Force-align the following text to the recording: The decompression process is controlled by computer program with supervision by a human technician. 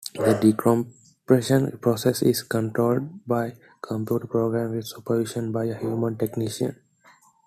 The 0.15 0.33
decompression 0.33 1.77
process 1.77 2.23
is 2.23 2.41
controlled 2.41 3.23
by 3.27 3.53
computer 3.83 4.25
program 4.25 4.71
with 4.75 4.87
supervision 4.87 5.51
by 5.51 5.65
a 5.65 5.77
human 5.77 6.17
technician. 6.17 6.75